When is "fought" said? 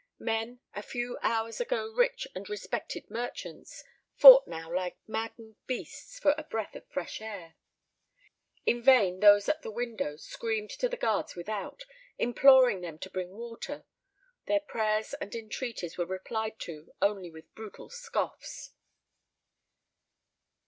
4.15-4.47